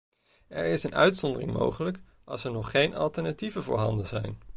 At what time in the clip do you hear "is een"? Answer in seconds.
0.65-0.95